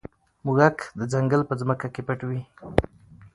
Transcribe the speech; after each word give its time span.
موږک 0.45 0.77
د 0.99 1.01
ځنګل 1.13 1.41
په 1.49 1.53
ځمکه 1.59 1.87
کې 1.93 2.01
پټ 2.07 2.19
وي. 2.29 2.41